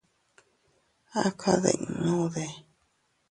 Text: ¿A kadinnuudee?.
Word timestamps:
¿A 1.23 1.25
kadinnuudee?. 1.41 2.51